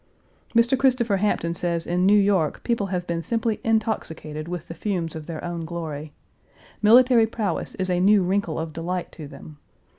Mr. 0.55 0.75
Christopher 0.75 1.17
Hampton 1.17 1.53
says 1.53 1.85
in 1.85 2.07
New 2.07 2.19
York 2.19 2.63
people 2.63 2.87
have 2.87 3.05
been 3.05 3.21
simply 3.21 3.59
intoxicated 3.63 4.47
with 4.47 4.67
the 4.67 4.73
fumes 4.73 5.15
of 5.15 5.27
their 5.27 5.43
own 5.43 5.63
glory. 5.63 6.11
Military 6.81 7.27
prowess 7.27 7.75
is 7.75 7.87
a 7.87 7.99
new 7.99 8.23
wrinkle 8.23 8.57
of 8.57 8.73
delight 8.73 9.11
to 9.11 9.27
them. 9.27 9.59